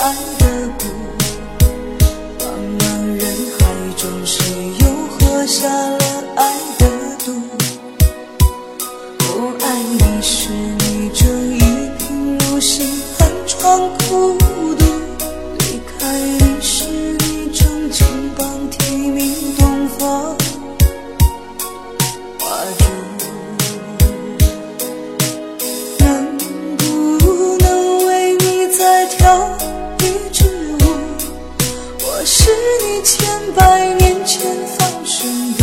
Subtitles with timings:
[0.00, 0.44] 爱的
[0.78, 0.82] 苦。
[2.38, 2.42] 茫
[2.78, 2.82] 茫
[3.18, 3.24] 人
[3.58, 3.60] 海
[3.98, 4.38] 中，谁
[4.80, 5.99] 又喝下了？
[32.20, 32.50] 我是
[32.82, 35.59] 你千百年前放生的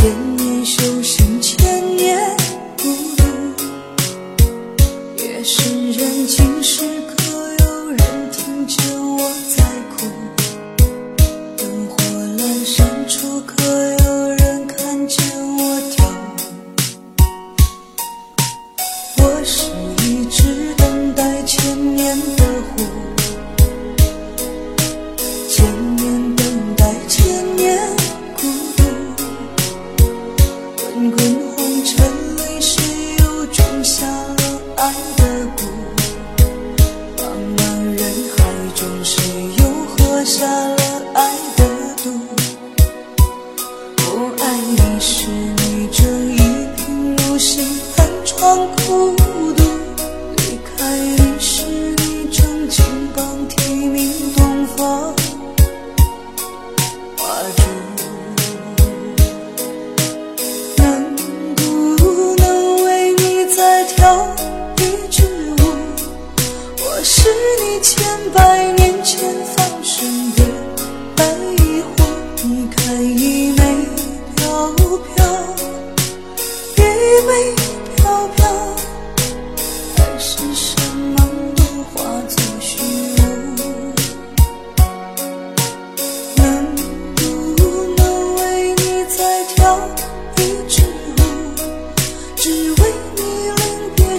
[0.00, 0.29] 情。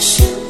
[0.01, 0.40] you.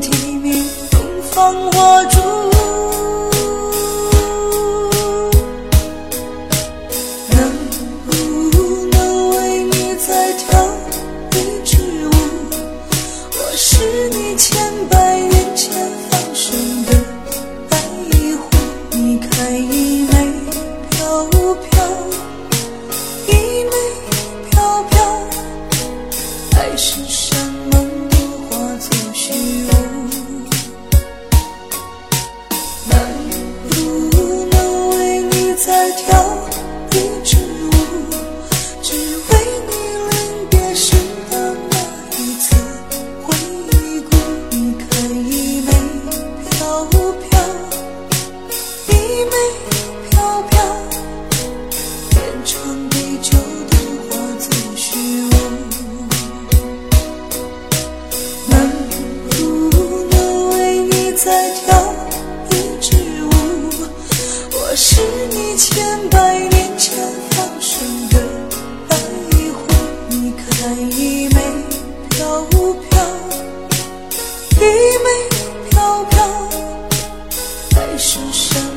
[0.00, 2.20] 提笔洞房花烛
[7.30, 7.52] 能
[8.06, 10.68] 不能为你再跳
[11.32, 11.34] 一
[11.64, 11.78] 支
[12.08, 12.10] 舞
[13.32, 14.54] 我是你千
[14.88, 14.95] 百
[61.26, 61.92] 再跳
[62.52, 63.30] 一支舞
[64.52, 65.02] 我是
[65.32, 66.96] 你千百年前
[67.30, 68.22] 放生的
[68.88, 68.96] 白
[69.50, 69.66] 狐
[70.08, 71.40] 你看衣袂
[72.10, 73.02] 飘飘
[74.52, 74.62] 衣
[75.02, 75.06] 袂
[75.68, 76.14] 飘飘
[77.74, 78.75] 海誓山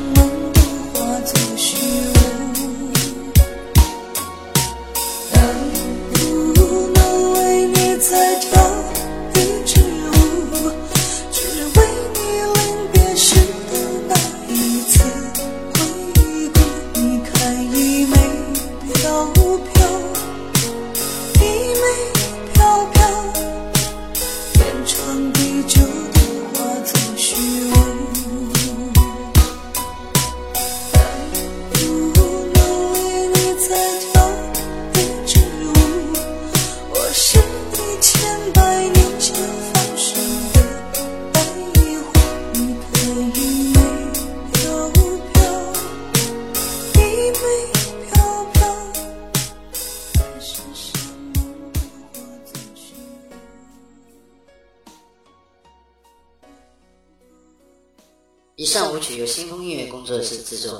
[58.70, 60.78] 上舞曲由新风音乐工作室制作。